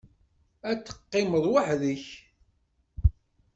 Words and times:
Ad 0.69 0.79
teqqimeḍ 0.81 1.45
weḥd-k. 1.53 2.05